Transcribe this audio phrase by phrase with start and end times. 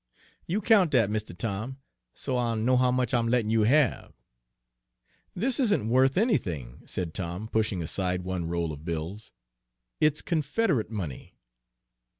[0.47, 1.77] "You count dat, Mistuh Tom,
[2.15, 4.13] so I'll know how much I'm lettin' you have."
[5.35, 9.31] "This isn't worth anything," said Tom, pushing aside one roll of bills.
[9.99, 11.37] "It's Confederate money."